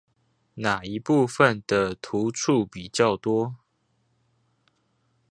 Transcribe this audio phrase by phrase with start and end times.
[0.55, 3.57] 哪一部分的突觸比較多？